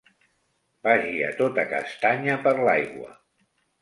Vagi 0.87 1.21
a 1.27 1.29
tota 1.41 1.67
castanya 1.73 2.39
per 2.49 2.55
l'aigua. 2.63 3.13